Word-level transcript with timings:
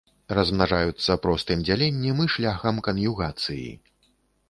Размнажаюцца 0.37 1.17
простым 1.27 1.63
дзяленнем 1.69 2.25
і 2.25 2.29
шляхам 2.39 2.83
кан'югацыі. 2.91 3.71